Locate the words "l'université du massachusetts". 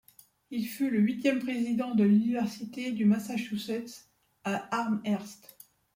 2.03-4.07